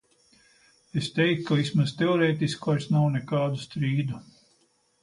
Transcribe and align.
Es 1.01 1.09
teiktu, 1.17 1.45
ka 1.49 1.57
vismaz 1.59 1.93
teorētiski 2.01 2.67
vairs 2.71 2.91
nav 2.97 3.07
nekādu 3.19 3.63
strīdu. 3.69 4.29